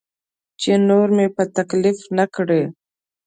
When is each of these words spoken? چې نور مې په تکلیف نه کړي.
چې 0.61 0.71
نور 0.87 1.07
مې 1.15 1.27
په 1.35 1.43
تکلیف 1.57 1.99
نه 2.17 2.25
کړي. 2.35 2.63